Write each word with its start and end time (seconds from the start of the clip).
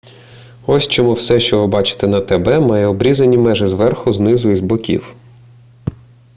ось 0.67 0.87
чому 0.87 1.13
все 1.13 1.39
що 1.39 1.61
ви 1.61 1.67
бачите 1.67 2.07
на 2.07 2.21
тб 2.21 2.47
має 2.59 2.85
обрізані 2.85 3.37
межі 3.37 3.67
зверху 3.67 4.13
знизу 4.13 4.49
і 4.49 4.55
з 4.55 4.59
боків 4.59 5.15